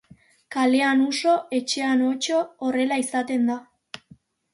[0.53, 3.59] Kalean uso, etxean otso, horrela izaten da.